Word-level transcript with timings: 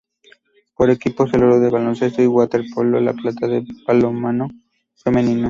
Por 0.75 0.89
equipos, 0.89 1.31
el 1.31 1.43
oro 1.43 1.63
en 1.63 1.69
baloncesto 1.71 2.23
y 2.23 2.25
waterpolo 2.25 2.99
y 2.99 3.03
la 3.03 3.13
plata 3.13 3.45
en 3.45 3.67
balonmano 3.85 4.47
femenino. 4.95 5.39